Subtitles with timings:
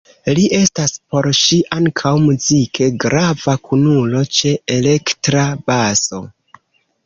[0.37, 6.27] Li estas por ŝi ankaŭ muzike grava kunulo ĉe elektra baso.